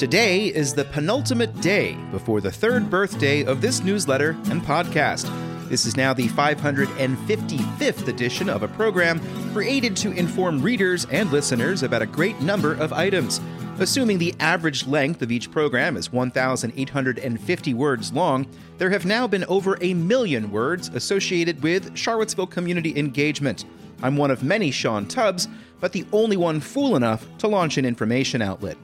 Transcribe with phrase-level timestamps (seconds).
[0.00, 5.28] Today is the penultimate day before the third birthday of this newsletter and podcast.
[5.68, 9.20] This is now the 555th edition of a program
[9.52, 13.42] created to inform readers and listeners about a great number of items.
[13.78, 18.46] Assuming the average length of each program is 1,850 words long,
[18.78, 23.66] there have now been over a million words associated with Charlottesville community engagement.
[24.02, 25.46] I'm one of many Sean Tubbs,
[25.78, 28.78] but the only one fool enough to launch an information outlet.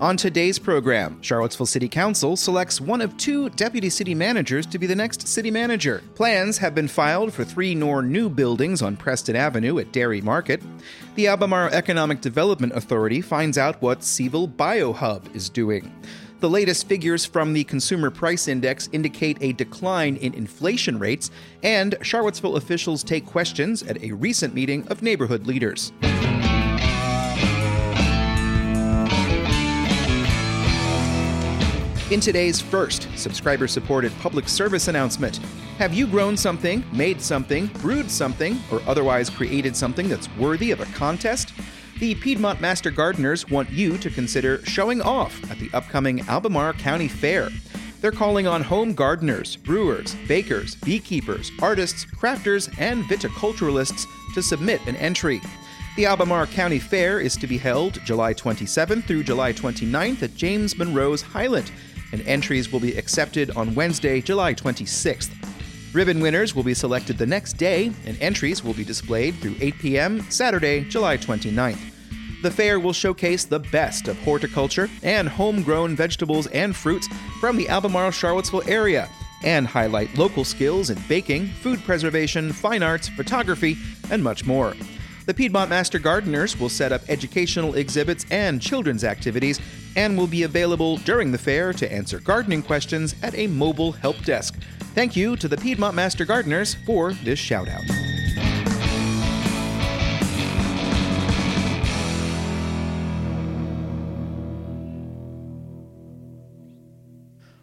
[0.00, 4.86] On today's program, Charlottesville City Council selects one of two deputy city managers to be
[4.86, 6.02] the next city manager.
[6.16, 10.60] Plans have been filed for three more new buildings on Preston Avenue at Dairy Market.
[11.14, 15.94] The Albemarle Economic Development Authority finds out what CvilleBioHub is doing.
[16.40, 21.30] The latest figures from the Consumer Price Index indicate a decline in inflation rates,
[21.62, 25.92] and Charlottesville officials take questions at a recent meeting of neighborhood leaders.
[32.12, 35.38] In today's first subscriber supported public service announcement,
[35.78, 40.80] have you grown something, made something, brewed something, or otherwise created something that's worthy of
[40.80, 41.54] a contest?
[42.00, 47.08] The Piedmont Master Gardeners want you to consider showing off at the upcoming Albemarle County
[47.08, 47.48] Fair.
[48.02, 54.96] They're calling on home gardeners, brewers, bakers, beekeepers, artists, crafters, and viticulturalists to submit an
[54.96, 55.40] entry.
[55.96, 60.76] The Albemarle County Fair is to be held July 27th through July 29th at James
[60.76, 61.70] Monroe's Highland
[62.12, 65.30] and entries will be accepted on Wednesday, July 26th.
[65.92, 69.78] Ribbon winners will be selected the next day, and entries will be displayed through 8
[69.78, 70.30] p.m.
[70.30, 71.80] Saturday, July 29th.
[72.42, 77.08] The fair will showcase the best of horticulture and homegrown vegetables and fruits
[77.40, 79.08] from the Albemarle Charlottesville area
[79.44, 83.76] and highlight local skills in baking, food preservation, fine arts, photography,
[84.10, 84.74] and much more.
[85.24, 89.60] The Piedmont Master Gardeners will set up educational exhibits and children's activities
[89.94, 94.18] and will be available during the fair to answer gardening questions at a mobile help
[94.24, 94.60] desk.
[94.94, 98.11] Thank you to the Piedmont Master Gardeners for this shout out.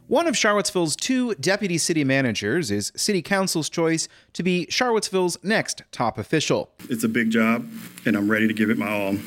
[0.10, 5.84] One of Charlottesville's two deputy city managers is City Council's choice to be Charlottesville's next
[5.92, 6.72] top official.
[6.90, 7.70] It's a big job,
[8.08, 9.18] and I'm ready to give it my all.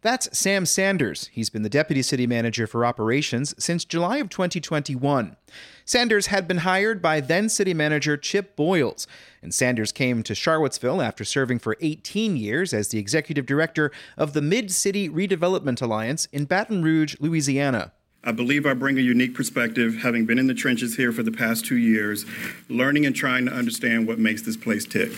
[0.00, 1.28] That's Sam Sanders.
[1.30, 5.36] He's been the deputy city manager for operations since July of 2021.
[5.84, 9.06] Sanders had been hired by then city manager Chip Boyles,
[9.42, 14.32] and Sanders came to Charlottesville after serving for 18 years as the executive director of
[14.32, 17.92] the Mid City Redevelopment Alliance in Baton Rouge, Louisiana.
[18.22, 21.32] I believe I bring a unique perspective, having been in the trenches here for the
[21.32, 22.26] past two years,
[22.68, 25.10] learning and trying to understand what makes this place tick.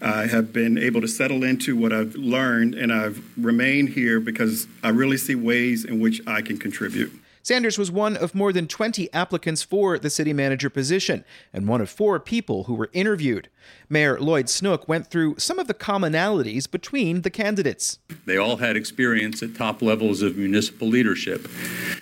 [0.00, 4.66] I have been able to settle into what I've learned, and I've remained here because
[4.82, 7.12] I really see ways in which I can contribute.
[7.48, 11.80] Sanders was one of more than 20 applicants for the city manager position and one
[11.80, 13.48] of four people who were interviewed.
[13.88, 18.00] Mayor Lloyd Snook went through some of the commonalities between the candidates.
[18.26, 21.48] They all had experience at top levels of municipal leadership.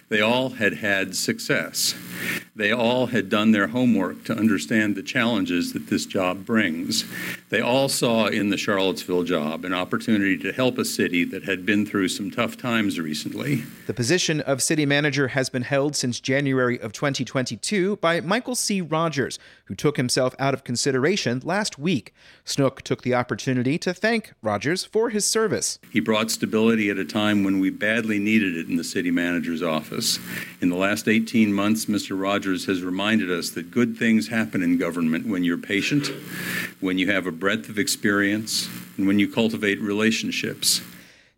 [0.08, 1.94] They all had had success.
[2.54, 7.04] They all had done their homework to understand the challenges that this job brings.
[7.50, 11.66] They all saw in the Charlottesville job an opportunity to help a city that had
[11.66, 13.64] been through some tough times recently.
[13.86, 18.80] The position of city manager has been held since January of 2022 by Michael C.
[18.80, 22.14] Rogers, who took himself out of consideration last week.
[22.47, 25.78] Snook took the opportunity to thank Rogers for his service.
[25.92, 29.62] He brought stability at a time when we badly needed it in the city manager's
[29.62, 30.19] office.
[30.62, 32.19] In the last 18 months, Mr.
[32.19, 36.06] Rogers has reminded us that good things happen in government when you're patient,
[36.80, 40.80] when you have a breadth of experience, and when you cultivate relationships.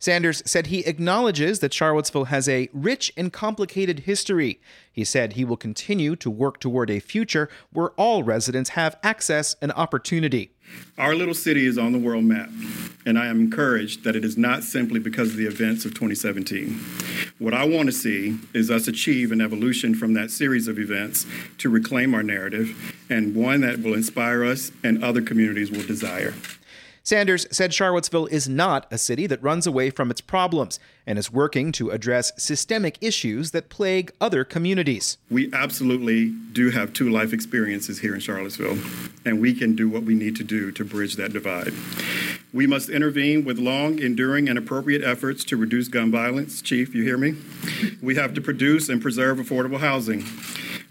[0.00, 4.60] Sanders said he acknowledges that Charlottesville has a rich and complicated history.
[4.92, 9.56] He said he will continue to work toward a future where all residents have access
[9.60, 10.53] and opportunity.
[10.98, 12.50] Our little city is on the world map,
[13.06, 16.78] and I am encouraged that it is not simply because of the events of 2017.
[17.38, 21.26] What I want to see is us achieve an evolution from that series of events
[21.58, 22.76] to reclaim our narrative,
[23.08, 26.34] and one that will inspire us and other communities will desire.
[27.08, 31.32] Sanders said Charlottesville is not a city that runs away from its problems and is
[31.32, 35.16] working to address systemic issues that plague other communities.
[35.31, 38.76] We absolutely do have two life experiences here in Charlottesville,
[39.25, 41.72] and we can do what we need to do to bridge that divide.
[42.52, 46.61] We must intervene with long, enduring, and appropriate efforts to reduce gun violence.
[46.61, 47.37] Chief, you hear me?
[48.02, 50.26] We have to produce and preserve affordable housing.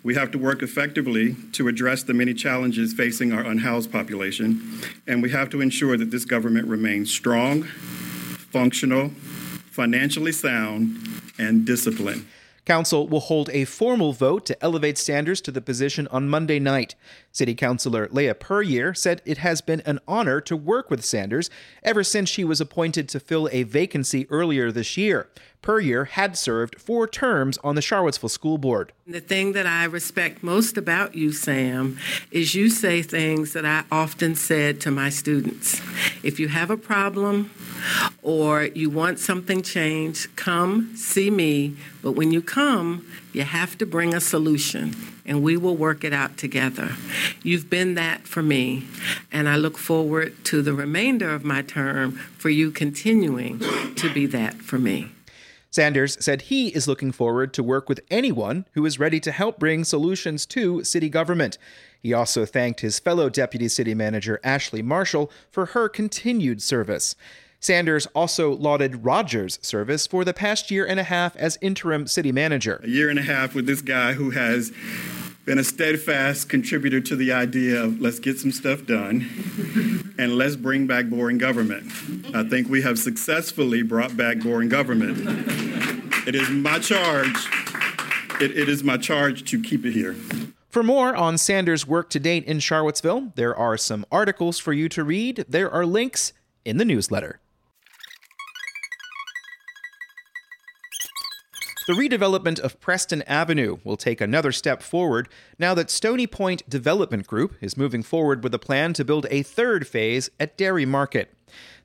[0.07, 5.21] We have to work effectively to address the many challenges facing our unhoused population, and
[5.21, 9.09] we have to ensure that this government remains strong, functional,
[9.69, 10.98] financially sound,
[11.38, 12.25] and disciplined.
[12.63, 16.95] Council will hold a formal vote to elevate Sanders to the position on Monday night.
[17.33, 21.50] City Councilor Leah Puryear said it has been an honor to work with Sanders
[21.83, 25.30] ever since she was appointed to fill a vacancy earlier this year.
[25.62, 28.94] Puryear had served four terms on the Charlottesville School Board.
[29.06, 31.98] The thing that I respect most about you, Sam,
[32.31, 35.81] is you say things that I often said to my students.
[36.24, 37.51] If you have a problem
[38.21, 41.75] or you want something changed, come see me.
[42.01, 44.95] But when you come, you have to bring a solution
[45.25, 46.95] and we will work it out together.
[47.44, 48.88] You've been that for me,
[49.31, 53.59] and I look forward to the remainder of my term for you continuing
[53.95, 55.12] to be that for me.
[55.69, 59.59] Sanders said he is looking forward to work with anyone who is ready to help
[59.59, 61.57] bring solutions to city government.
[62.01, 67.15] He also thanked his fellow deputy city manager Ashley Marshall for her continued service.
[67.59, 72.31] Sanders also lauded Rogers' service for the past year and a half as interim city
[72.31, 72.79] manager.
[72.83, 74.71] A year and a half with this guy who has
[75.47, 80.57] been a steadfast contributor to the idea of let's get some stuff done and let's
[80.57, 81.85] bring back boring government.
[82.35, 85.17] I think we have successfully brought back boring government.
[86.27, 87.47] It is my charge.
[88.41, 90.15] it, it is my charge to keep it here.
[90.69, 94.89] For more on Sanders' work to date in Charlottesville, there are some articles for you
[94.89, 95.45] to read.
[95.47, 96.33] There are links
[96.65, 97.39] in the newsletter.
[101.87, 107.25] The redevelopment of Preston Avenue will take another step forward now that Stony Point Development
[107.25, 111.33] Group is moving forward with a plan to build a third phase at Dairy Market.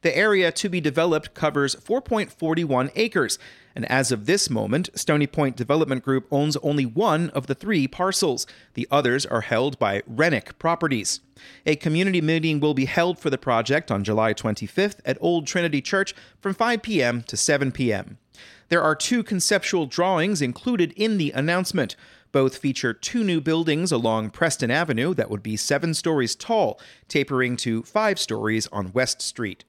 [0.01, 3.39] The area to be developed covers 4.41 acres,
[3.77, 7.87] and as of this moment, Stony Point Development Group owns only one of the three
[7.87, 8.45] parcels.
[8.75, 11.21] The others are held by Rennick Properties.
[11.65, 15.81] A community meeting will be held for the project on July 25th at Old Trinity
[15.81, 17.23] Church from 5 p.m.
[17.23, 18.19] to 7 p.m.
[18.73, 21.95] There are two conceptual drawings included in the announcement.
[22.33, 27.59] Both feature two new buildings along Preston Avenue that would be seven stories tall, tapering
[27.59, 29.65] to five stories on West Street.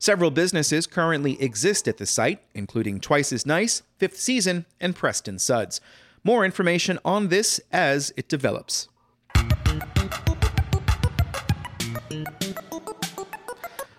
[0.00, 5.38] Several businesses currently exist at the site, including Twice as Nice, Fifth Season, and Preston
[5.38, 5.80] Suds.
[6.24, 8.88] More information on this as it develops.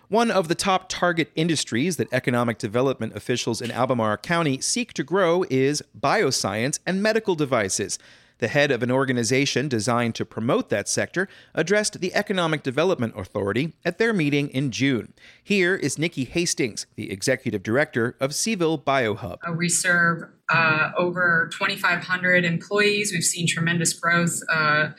[0.10, 5.04] One of the top target industries that economic development officials in Albemarle County seek to
[5.04, 8.00] grow is bioscience and medical devices.
[8.40, 13.74] The head of an organization designed to promote that sector addressed the Economic Development Authority
[13.86, 15.14] at their meeting in June.
[15.44, 19.38] Here is Nikki Hastings, the executive director of CvilleBioHub.
[19.58, 23.12] We serve uh, over 2,500 employees.
[23.14, 24.42] We've seen tremendous growth.
[24.52, 24.90] Uh,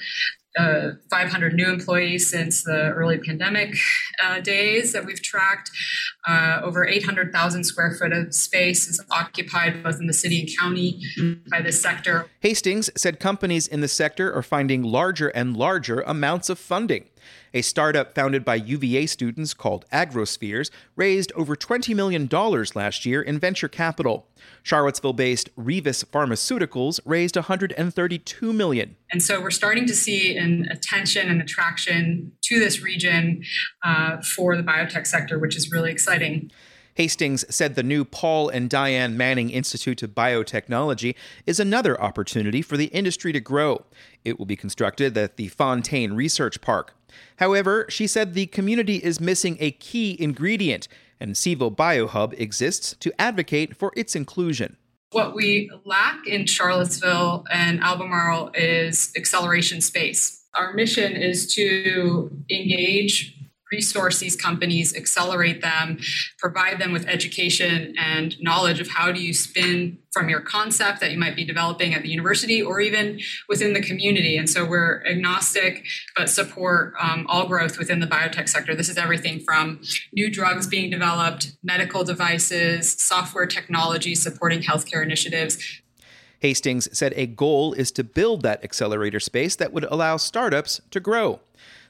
[0.58, 3.74] uh, 500 new employees since the early pandemic
[4.22, 5.70] uh, days that we've tracked.
[6.26, 11.00] Uh, over 800,000 square foot of space is occupied both in the city and county
[11.50, 12.26] by this sector.
[12.40, 17.08] Hastings said companies in the sector are finding larger and larger amounts of funding.
[17.52, 22.28] A startup founded by UVA students called Agrospheres raised over $20 million
[22.74, 24.26] last year in venture capital.
[24.62, 28.96] Charlottesville based Revis Pharmaceuticals raised 132 million.
[29.10, 33.42] And so we're starting to see an attention and attraction to this region
[33.84, 36.50] uh, for the biotech sector, which is really exciting.
[37.00, 41.14] Hastings said the new Paul and Diane Manning Institute of Biotechnology
[41.46, 43.86] is another opportunity for the industry to grow.
[44.22, 46.94] It will be constructed at the Fontaine Research Park.
[47.36, 50.88] However, she said the community is missing a key ingredient,
[51.18, 54.76] and CvilleBioHub exists to advocate for its inclusion.
[55.12, 60.44] What we lack in Charlottesville and Albemarle is acceleration space.
[60.54, 63.39] Our mission is to engage
[63.72, 65.98] resource these companies, accelerate them,
[66.38, 71.12] provide them with education and knowledge of how do you spin from your concept that
[71.12, 74.36] you might be developing at the university or even within the community.
[74.36, 75.84] And so we're agnostic,
[76.16, 78.74] but support um, all growth within the biotech sector.
[78.74, 79.80] This is everything from
[80.12, 85.58] new drugs being developed, medical devices, software technology supporting healthcare initiatives.
[86.40, 90.98] Hastings said a goal is to build that accelerator space that would allow startups to
[90.98, 91.40] grow.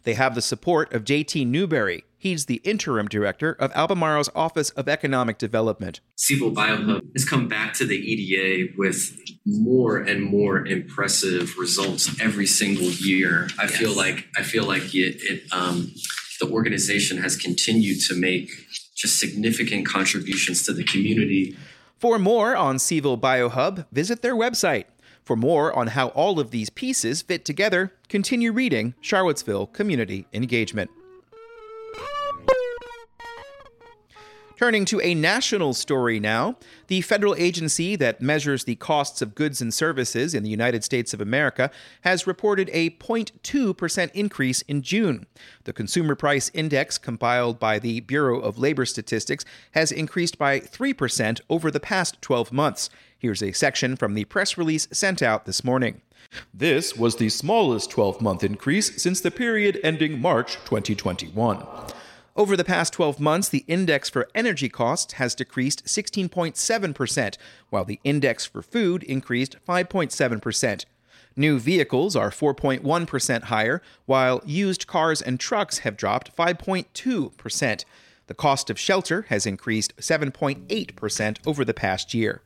[0.05, 2.05] They have the support of JT Newberry.
[2.17, 6.01] He's the interim director of Albemarle's Office of Economic Development.
[6.19, 12.91] CvilleBioHub has come back to the EDA with more and more impressive results every single
[12.91, 13.49] year.
[13.59, 13.77] I yes.
[13.77, 15.93] feel like I feel like it, it um,
[16.41, 18.51] the organization has continued to make
[18.95, 21.57] just significant contributions to the community.
[21.97, 24.85] For more on CvilleBioHub, visit their website
[25.25, 30.91] for more on how all of these pieces fit together, continue reading Charlottesville Community Engagement.
[34.61, 36.55] Turning to a national story now,
[36.89, 41.15] the federal agency that measures the costs of goods and services in the United States
[41.15, 41.71] of America
[42.03, 45.25] has reported a 0.2% increase in June.
[45.65, 51.41] The Consumer Price Index, compiled by the Bureau of Labor Statistics, has increased by 3%
[51.49, 52.91] over the past 12 months.
[53.19, 56.03] Here's a section from the press release sent out this morning.
[56.53, 61.67] This was the smallest 12 month increase since the period ending March 2021.
[62.37, 67.37] Over the past 12 months, the index for energy costs has decreased 16.7%,
[67.71, 70.85] while the index for food increased 5.7%.
[71.37, 77.85] New vehicles are 4.1% higher, while used cars and trucks have dropped 5.2%.
[78.27, 82.43] The cost of shelter has increased 7.8% over the past year.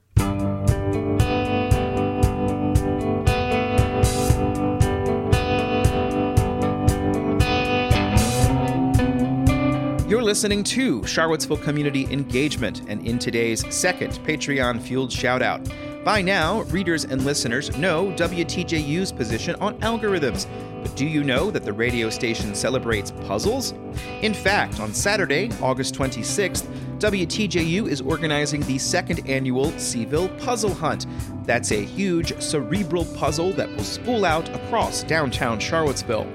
[10.24, 15.60] Listening to Charlottesville Community Engagement, and in today's second Patreon fueled shout out.
[16.02, 20.46] By now, readers and listeners know WTJU's position on algorithms.
[20.82, 23.74] But do you know that the radio station celebrates puzzles?
[24.22, 26.66] In fact, on Saturday, August 26th,
[27.00, 31.04] WTJU is organizing the second annual Cville Puzzle Hunt.
[31.44, 36.26] That's a huge cerebral puzzle that will spool out across downtown Charlottesville.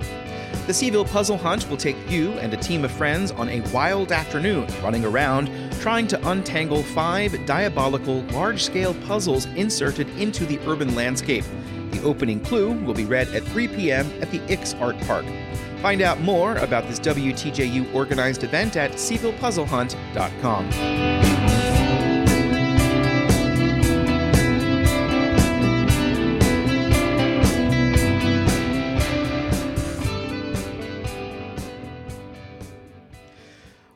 [0.69, 4.11] The Cville Puzzle Hunt will take you and a team of friends on a wild
[4.11, 5.49] afternoon running around
[5.81, 11.43] trying to untangle five diabolical large scale puzzles inserted into the urban landscape.
[11.89, 14.05] The opening clue will be read at 3 p.m.
[14.21, 15.25] at the Ix Art Park.
[15.81, 21.28] Find out more about this WTJU organized event at CvillePuzzleHunt.com.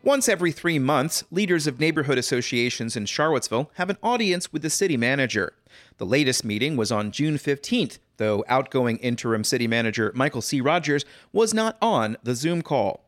[0.05, 4.69] Once every three months, leaders of neighborhood associations in Charlottesville have an audience with the
[4.69, 5.53] city manager.
[5.97, 10.59] The latest meeting was on June 15th, though outgoing interim city manager Michael C.
[10.59, 13.05] Rogers was not on the Zoom call.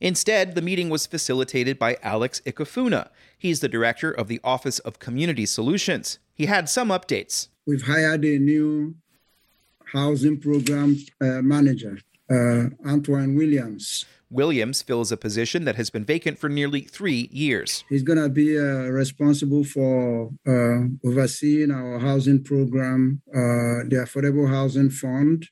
[0.00, 3.10] Instead, the meeting was facilitated by Alex Ikefuna.
[3.36, 6.18] He's the director of the Office of Community Solutions.
[6.32, 7.48] He had some updates.
[7.66, 8.94] We've hired a new
[9.92, 11.98] housing program uh, manager,
[12.30, 14.06] uh, Antoine Williams.
[14.30, 17.84] Williams fills a position that has been vacant for nearly three years.
[17.88, 18.62] He's going to be uh,
[19.02, 25.48] responsible for uh, overseeing our housing program, uh, the Affordable Housing Fund,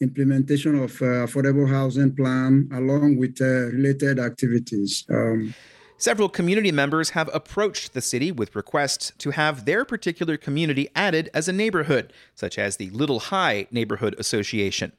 [0.00, 5.04] implementation of uh, Affordable Housing Plan, along with uh, related activities.
[5.10, 5.54] Um,
[5.98, 11.30] Several community members have approached the city with requests to have their particular community added
[11.32, 14.90] as a neighborhood, such as the Little High Neighborhood Association.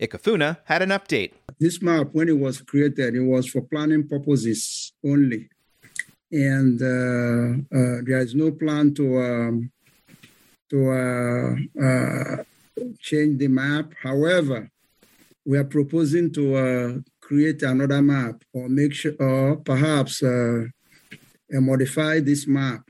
[0.00, 1.32] Ikefuna had an update.
[1.58, 5.48] This map, when it was created, it was for planning purposes only.
[6.32, 9.70] And uh, uh, there is no plan to um,
[10.70, 12.36] to uh, uh
[12.98, 13.92] change the map.
[14.02, 14.68] However,
[15.44, 20.22] we are proposing to uh, create another map or make sure, or perhaps
[21.50, 22.83] modify this map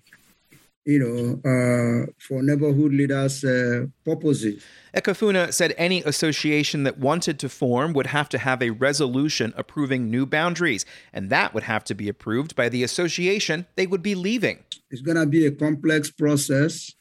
[0.85, 4.63] you know, uh, for neighborhood leaders' uh, purposes.
[4.95, 10.11] Ikefuna said any association that wanted to form would have to have a resolution approving
[10.11, 14.15] new boundaries, and that would have to be approved by the association they would be
[14.15, 14.59] leaving.
[14.91, 16.93] It's going to be a complex process.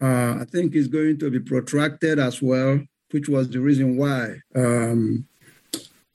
[0.00, 2.80] Uh, I think it's going to be protracted as well,
[3.10, 5.26] which was the reason why um,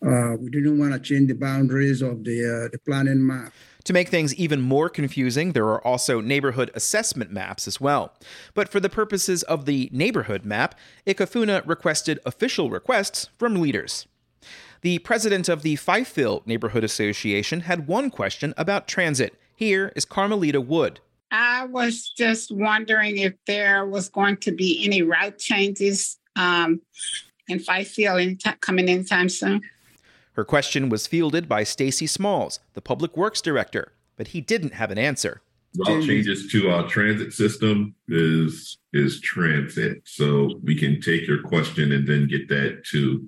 [0.05, 3.51] uh, we didn't want to change the boundaries of the uh, the planning map.
[3.85, 8.13] To make things even more confusing, there are also neighborhood assessment maps as well.
[8.53, 10.75] But for the purposes of the neighborhood map,
[11.07, 14.05] Ikefuna requested official requests from leaders.
[14.81, 19.39] The president of the Fifeville Neighborhood Association had one question about transit.
[19.55, 20.99] Here is Carmelita Wood.
[21.31, 26.81] I was just wondering if there was going to be any route changes um,
[27.47, 29.61] in Fifeville in t- coming time soon.
[30.37, 34.91] Her question was fielded by Stacy Smalls, the public works director, but he didn't have
[34.91, 35.41] an answer.
[35.75, 41.91] Route changes to our transit system is is transit, so we can take your question
[41.91, 43.27] and then get that to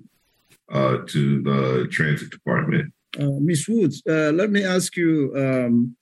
[0.72, 2.94] uh, to the transit department.
[3.18, 5.96] Uh, Miss Woods, uh, let me ask you: um,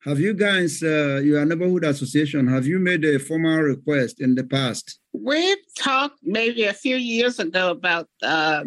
[0.00, 4.44] Have you guys, uh, your neighborhood association, have you made a formal request in the
[4.44, 4.98] past?
[5.12, 8.64] We've talked maybe a few years ago about uh,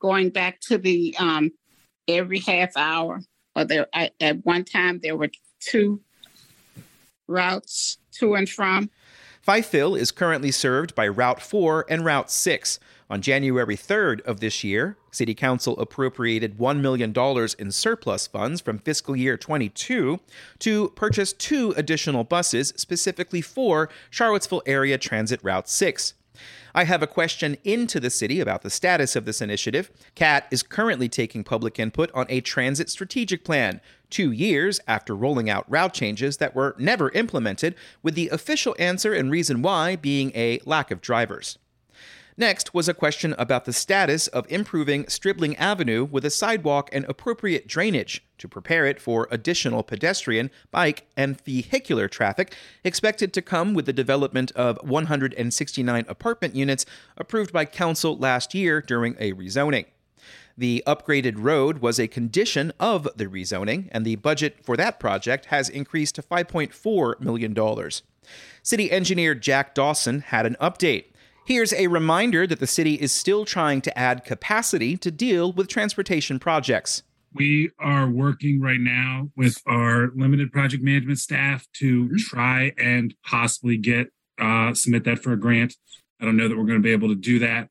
[0.00, 1.50] going back to the um,
[2.06, 3.20] every half hour.
[3.54, 6.00] Or there, at, at one time there were two
[7.26, 8.90] routes to and from.
[9.46, 12.78] Fifeville is currently served by Route 4 and Route 6.
[13.10, 17.14] On January 3rd of this year, City Council appropriated $1 million
[17.58, 20.20] in surplus funds from fiscal year 22
[20.58, 26.12] to purchase two additional buses specifically for Charlottesville Area Transit Route 6.
[26.74, 29.90] I have a question into the city about the status of this initiative.
[30.14, 33.80] CAT is currently taking public input on a transit strategic plan,
[34.10, 39.12] two years after rolling out route changes that were never implemented, with the official answer
[39.12, 41.58] and reason why being a lack of drivers.
[42.40, 47.04] Next was a question about the status of improving Stribling Avenue with a sidewalk and
[47.06, 52.54] appropriate drainage to prepare it for additional pedestrian, bike, and vehicular traffic
[52.84, 58.80] expected to come with the development of 169 apartment units approved by council last year
[58.80, 59.86] during a rezoning.
[60.56, 65.46] The upgraded road was a condition of the rezoning, and the budget for that project
[65.46, 67.90] has increased to $5.4 million.
[68.62, 71.06] City engineer Jack Dawson had an update.
[71.48, 75.66] Here's a reminder that the city is still trying to add capacity to deal with
[75.66, 77.04] transportation projects.
[77.32, 82.16] We are working right now with our limited project management staff to mm-hmm.
[82.18, 85.74] try and possibly get uh, submit that for a grant.
[86.20, 87.70] I don't know that we're going to be able to do that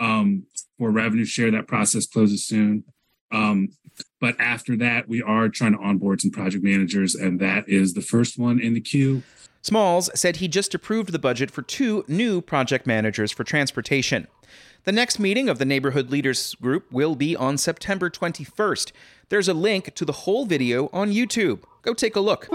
[0.00, 0.46] um,
[0.78, 1.50] for revenue share.
[1.50, 2.84] That process closes soon.
[3.30, 3.68] Um,
[4.20, 8.00] but after that, we are trying to onboard some project managers, and that is the
[8.00, 9.22] first one in the queue.
[9.62, 14.28] Smalls said he just approved the budget for two new project managers for transportation.
[14.84, 18.92] The next meeting of the Neighborhood Leaders Group will be on September 21st.
[19.28, 21.64] There's a link to the whole video on YouTube.
[21.82, 22.48] Go take a look.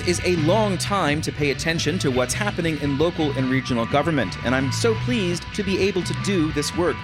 [0.00, 3.86] Years is a long time to pay attention to what's happening in local and regional
[3.86, 6.96] government, and I'm so pleased to be able to do this work.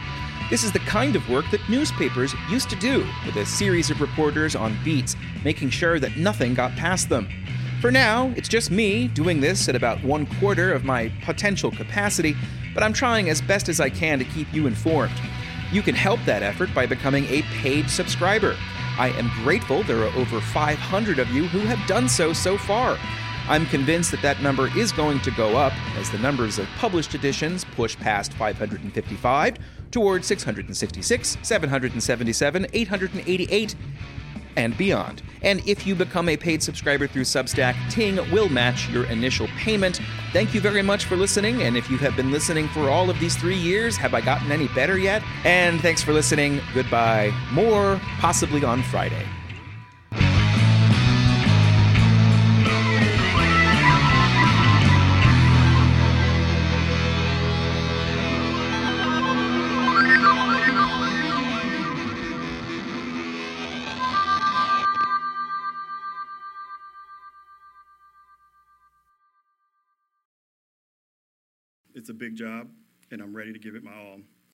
[0.50, 4.00] This is the kind of work that newspapers used to do, with a series of
[4.00, 7.28] reporters on beats, making sure that nothing got past them.
[7.80, 12.36] For now, it's just me doing this at about one quarter of my potential capacity,
[12.75, 15.14] but I'm trying as best as I can to keep you informed.
[15.71, 18.56] You can help that effort by becoming a paid subscriber.
[18.99, 22.99] I am grateful there are over 500 of you who have done so so far.
[23.49, 27.15] I'm convinced that that number is going to go up as the numbers of published
[27.15, 29.59] editions push past 555
[29.91, 33.75] toward 666, 777, 888,
[34.56, 35.23] and beyond.
[35.43, 40.00] And if you become a paid subscriber through Substack, Ting will match your initial payment.
[40.32, 41.62] Thank you very much for listening.
[41.62, 44.52] And if you have been listening for all of these three years, have I gotten
[44.52, 45.23] any better yet?
[45.45, 46.60] And thanks for listening.
[46.75, 47.32] Goodbye.
[47.52, 49.26] More possibly on Friday.
[72.02, 72.67] It's a big job,
[73.12, 74.19] and I'm ready to give it my all.